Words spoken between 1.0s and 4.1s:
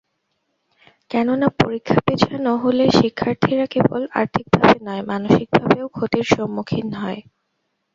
কেননা, পরীক্ষা পেছানো হলে শিক্ষার্থীরা কেবল